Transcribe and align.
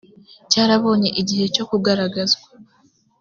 cyarabonye 0.51 1.09
igihe 1.21 1.45
cyo 1.55 1.63
kugaragazwa 1.69 2.47